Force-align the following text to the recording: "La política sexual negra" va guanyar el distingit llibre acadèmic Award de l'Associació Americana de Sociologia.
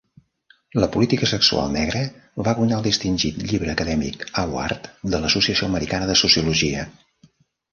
"La 0.83 0.87
política 0.93 1.27
sexual 1.31 1.67
negra" 1.75 2.01
va 2.47 2.55
guanyar 2.61 2.79
el 2.81 2.87
distingit 2.87 3.37
llibre 3.51 3.75
acadèmic 3.75 4.25
Award 4.45 4.89
de 5.13 5.21
l'Associació 5.27 5.71
Americana 5.71 6.09
de 6.15 6.17
Sociologia. 6.25 6.89